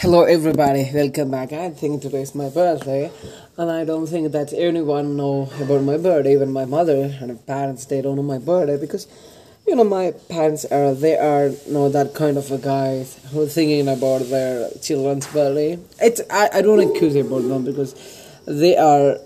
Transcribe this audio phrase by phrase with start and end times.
[0.00, 0.88] Hello, everybody.
[0.94, 1.52] Welcome back.
[1.52, 3.10] I think today is my birthday,
[3.56, 6.34] and I don't think that anyone know about my birthday.
[6.34, 9.08] Even my mother and my parents, they don't know my birthday because,
[9.66, 13.48] you know, my parents are they are you know that kind of a guy who
[13.48, 15.80] thinking about their children's birthday.
[16.00, 17.96] It's I, I don't accuse about them because
[18.46, 19.16] they are,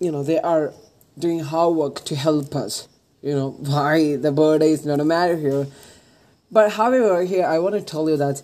[0.00, 0.74] you know, they are
[1.16, 2.88] doing hard work to help us.
[3.22, 5.68] You know why the birthday is not a matter here,
[6.50, 8.42] but however, here I want to tell you that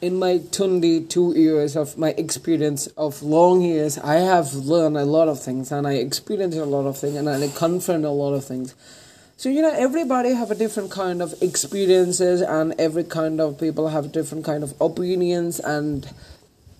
[0.00, 5.28] in my 22 years of my experience of long years, I have learned a lot
[5.28, 8.44] of things and I experienced a lot of things and I confront a lot of
[8.44, 8.74] things.
[9.36, 13.88] So you know, everybody have a different kind of experiences and every kind of people
[13.88, 16.10] have different kind of opinions and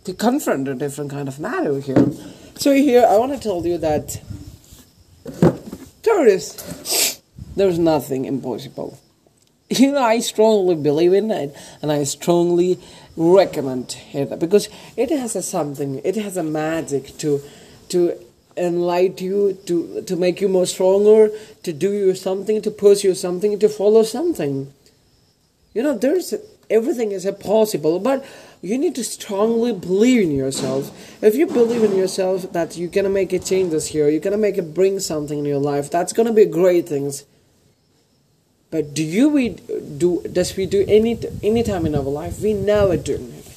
[0.05, 2.06] to confront a different kind of matter here.
[2.56, 4.23] So here, I want to tell you that
[6.02, 7.20] tourists,
[7.55, 8.98] there's nothing impossible.
[9.70, 12.80] You know, I strongly believe in it, and I strongly
[13.16, 17.41] recommend it because it has a something it has a magic to
[17.91, 18.19] to
[18.56, 21.31] enlighten you to to make you more stronger
[21.62, 24.72] to do you something to pursue something to follow something.
[25.72, 26.34] You know there's
[26.69, 28.25] everything is possible but
[28.62, 30.91] you need to strongly believe in yourself.
[31.22, 34.59] If you believe in yourself that you're gonna make a changes here you're gonna make
[34.59, 37.25] it bring something in your life that's gonna be great things
[38.70, 42.40] but do you we do does we do any any time in our life?
[42.40, 43.14] We never do.
[43.14, 43.56] It.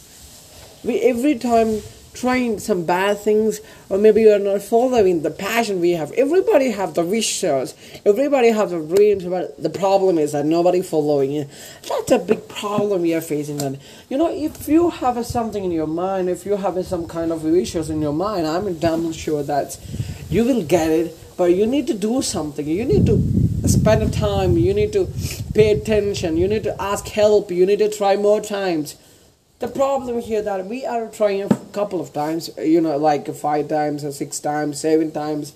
[0.83, 1.81] We every time
[2.13, 6.11] trying some bad things or maybe you're not following the passion we have.
[6.11, 7.73] Everybody have the wishes
[8.05, 11.49] everybody have the dreams but the problem is that nobody following it
[11.87, 15.71] that's a big problem we are facing and you know if you have something in
[15.71, 19.41] your mind if you have some kind of wishes in your mind i'm damn sure
[19.41, 19.79] that
[20.29, 22.67] you will get it but you need to do something.
[22.67, 25.07] You need to spend time you need to
[25.53, 28.95] pay attention you need to ask help you need to try more times.
[29.59, 33.69] The problem here that we are trying a couple of times you know like five
[33.69, 35.53] times or six times seven times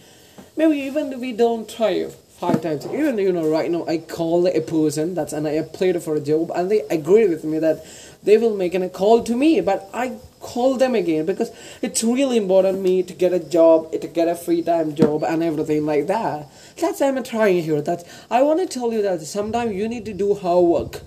[0.55, 2.07] maybe even we don't try
[2.39, 2.85] five times.
[2.85, 6.21] Even you know right now i call a person that's and i applied for a
[6.21, 7.83] job and they agree with me that
[8.23, 11.51] they will make a call to me but i call them again because
[11.81, 15.43] it's really important me to get a job to get a free time job and
[15.43, 16.47] everything like that.
[16.79, 17.81] That's i'm trying here.
[17.81, 21.01] That i want to tell you that sometimes you need to do hard work.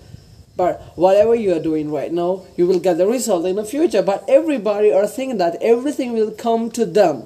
[0.57, 4.01] But whatever you are doing right now you will get the result in the future.
[4.01, 7.23] But everybody are thinking that everything will come to them.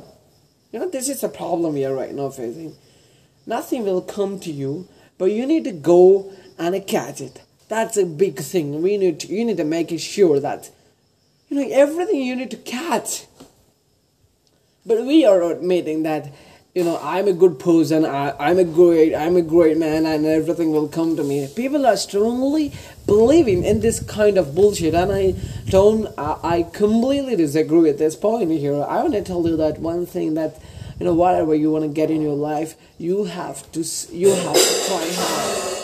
[0.72, 2.76] You know this is a problem we are right now facing.
[3.48, 8.06] Nothing will come to you but you need to go and catch it that's a
[8.06, 10.70] big thing we need to, you need to make sure that
[11.50, 13.26] you know, everything you need to catch.
[14.86, 16.32] But we are admitting that,
[16.74, 20.26] you know, I'm a good person, I, I'm a great, I'm a great man, and
[20.26, 21.48] everything will come to me.
[21.56, 22.74] People are strongly
[23.06, 25.36] believing in this kind of bullshit, and I
[25.70, 28.84] don't, I, I completely disagree with this point here.
[28.84, 30.62] I want to tell you that one thing that,
[31.00, 33.80] you know, whatever you want to get in your life, you have to,
[34.12, 35.75] you have to try hard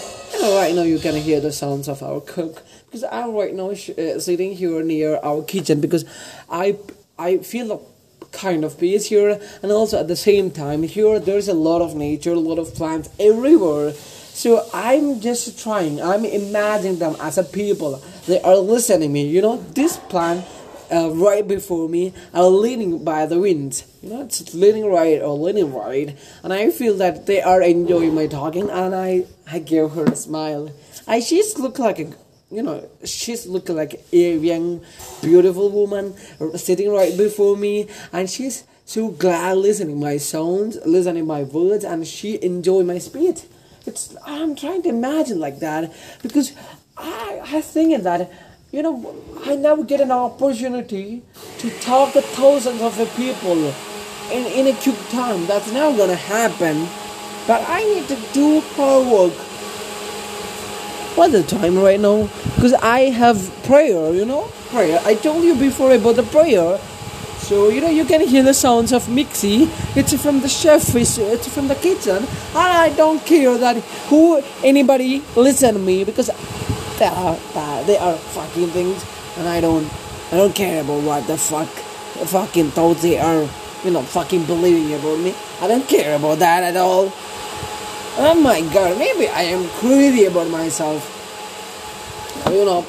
[0.41, 4.19] right now you can hear the sounds of our cook because I'm right now uh,
[4.19, 6.05] sitting here near our kitchen because
[6.49, 6.77] I
[7.19, 7.79] I feel a
[8.31, 11.95] kind of peace here and also at the same time here there's a lot of
[11.95, 13.93] nature, a lot of plants everywhere.
[13.93, 16.01] So I'm just trying.
[16.01, 18.01] I'm imagining them as a people.
[18.25, 19.27] They are listening me.
[19.27, 20.45] You know this plant
[20.91, 23.83] uh, right before me are leaning by the wind.
[24.01, 28.13] You know, it's leaning right or leaning right, and I feel that they are enjoying
[28.13, 30.71] my talking, and I I give her a smile.
[31.07, 32.13] I she's look like a
[32.51, 34.81] you know she's looking like a young
[35.21, 36.15] beautiful woman
[36.55, 42.05] sitting right before me, and she's so glad listening my sounds, listening my words, and
[42.05, 43.43] she enjoy my speech.
[43.85, 46.53] It's I'm trying to imagine like that because
[46.97, 48.31] I I think that
[48.71, 51.21] you know, I never get an opportunity
[51.57, 53.73] to talk to thousands of people
[54.31, 55.45] in, in a quick time.
[55.45, 56.87] That's never gonna happen.
[57.47, 59.33] But I need to do hard work.
[61.17, 62.29] What's the time right now?
[62.55, 64.49] Because I have prayer, you know?
[64.69, 65.01] Prayer.
[65.03, 66.79] I told you before about the prayer.
[67.39, 69.67] So, you know, you can hear the sounds of Mixie.
[69.97, 72.25] It's from the chef, it's, it's from the kitchen.
[72.55, 73.75] I don't care that
[74.07, 76.29] who, anybody listen to me because
[77.01, 77.83] they are.
[77.85, 79.03] They are fucking things,
[79.37, 79.89] and I don't,
[80.31, 81.67] I don't care about what the fuck,
[82.19, 83.49] the fucking thoughts they are,
[83.83, 85.33] you know, fucking believing about me.
[85.61, 87.11] I don't care about that at all.
[88.17, 91.01] Oh my god, maybe I am crazy about myself.
[92.51, 92.85] You know,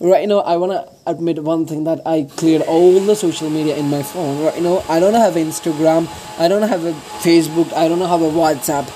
[0.00, 3.90] right now I wanna admit one thing that I cleared all the social media in
[3.90, 4.42] my phone.
[4.42, 6.08] Right now I don't have Instagram,
[6.38, 8.88] I don't have a Facebook, I don't have a WhatsApp,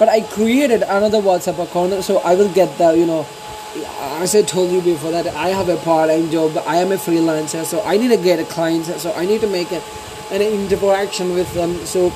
[0.00, 3.24] but I created another WhatsApp account so I will get the you know
[4.22, 6.56] as I told you before that I have a part-time job.
[6.66, 8.86] I am a freelancer, so I need to get a client.
[8.86, 9.82] So I need to make a,
[10.30, 11.74] an interaction with them.
[11.86, 12.12] So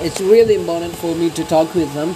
[0.00, 2.14] it's really important for me to talk with them.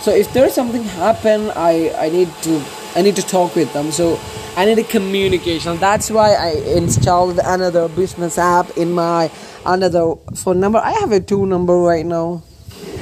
[0.00, 2.62] So if there's something happen, I I need to
[2.94, 3.90] I need to talk with them.
[3.92, 4.18] So
[4.56, 5.78] I need a communication.
[5.78, 9.30] That's why I installed another business app in my
[9.64, 10.78] another phone number.
[10.78, 12.42] I have a two number right now.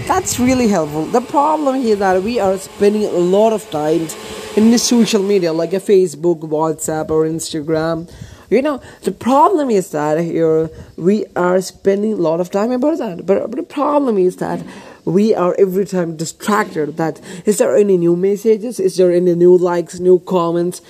[0.07, 1.07] That's really helpful.
[1.07, 4.09] The problem here that we are spending a lot of time
[4.57, 8.11] in the social media like a Facebook, WhatsApp, or Instagram.
[8.51, 12.99] You know, the problem is that here we are spending a lot of time about
[12.99, 13.27] that.
[13.27, 14.65] But, but the problem is that
[15.05, 16.97] we are every time distracted.
[16.97, 18.79] That is there any new messages?
[18.79, 20.81] Is there any new likes, new comments?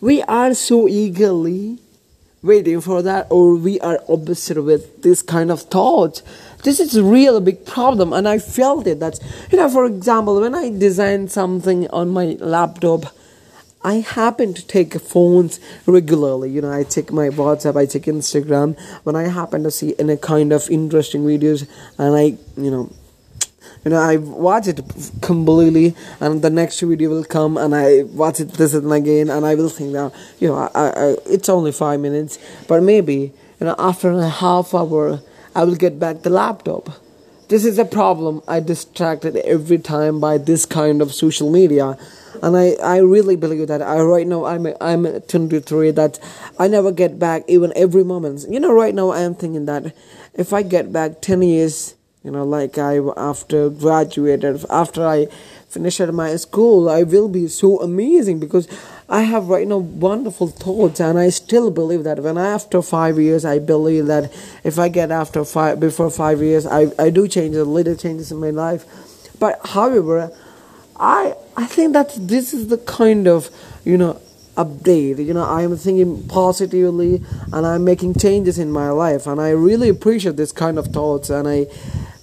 [0.00, 1.78] We are so eagerly
[2.42, 6.22] waiting for that, or we are obsessed with this kind of thoughts
[6.66, 9.20] this is a real big problem and i felt it that
[9.52, 13.14] you know for example when i design something on my laptop
[13.84, 16.50] i happen to take phones regularly.
[16.50, 18.76] You know i check my whatsapp i check instagram.
[19.04, 21.68] When i happen to see any kind of interesting videos
[21.98, 22.24] and i
[22.60, 22.90] you know
[23.84, 24.80] you know i watch it
[25.22, 29.46] completely and the next video will come and i watch it this and again and
[29.46, 32.40] i will think that you know I, I, it's only five minutes.
[32.66, 35.20] But maybe you know after a half hour
[35.56, 36.90] I will get back the laptop.
[37.48, 38.42] This is a problem.
[38.46, 41.96] I distracted every time by this kind of social media.
[42.42, 46.18] And I, I really believe that I right now I'm I'm 23 that
[46.58, 48.44] I never get back even every moment.
[48.50, 49.96] You know right now I am thinking that
[50.34, 55.28] if I get back 10 years, you know like I after graduated after I
[55.70, 58.68] finish at my school, I will be so amazing because
[59.08, 63.18] I have right now wonderful thoughts, and I still believe that when I, after five
[63.18, 64.32] years, I believe that
[64.64, 68.32] if I get after five before five years, I I do change a little changes
[68.32, 68.84] in my life.
[69.38, 70.32] But however,
[70.98, 73.48] I I think that this is the kind of
[73.84, 74.20] you know
[74.56, 77.22] update you know i'm thinking positively
[77.52, 81.28] and i'm making changes in my life and i really appreciate this kind of thoughts
[81.28, 81.66] and i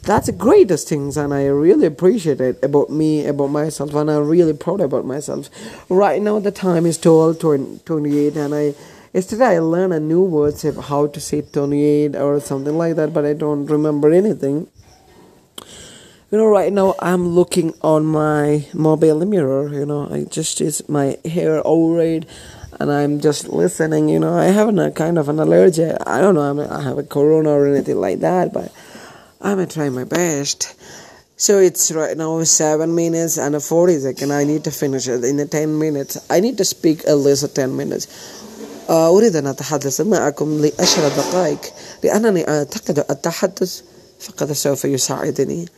[0.03, 4.27] that's the greatest things and i really appreciate it about me about myself and i'm
[4.27, 5.49] really proud about myself.
[5.89, 7.39] Right now the time is 12
[7.85, 8.75] 28 and i
[9.13, 13.25] yesterday i learned a new word how to say 28 or something like that but
[13.25, 14.67] i don't remember anything.
[16.31, 20.87] You know right now i'm looking on my mobile mirror you know i just is
[20.89, 24.33] my hair all and i'm just listening you know.
[24.33, 25.85] I have a kind of an allergy.
[25.85, 28.73] I don't know I'm, i have a corona or anything like that but
[29.42, 30.74] I'm gonna try my best.
[31.36, 34.30] So it's right now 7 minutes and 40 seconds.
[34.32, 36.18] I need to finish it in 10 minutes.
[36.28, 38.08] I need to speak at least 10 minutes.
[38.90, 41.58] أريد أن أتحدث معكم لعشر دقائق
[42.04, 43.80] لأنني أعتقد التحدث
[44.20, 45.68] فقط سوف يساعدني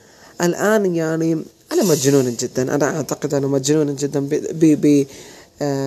[0.40, 5.06] الآن يعني أنا مجنون جدا أنا أعتقد أنا مجنون جدا ب ب ب,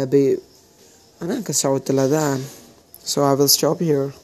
[0.10, 0.38] ب
[1.22, 2.42] أنا كسرت الأذان
[3.06, 4.14] so I will stop here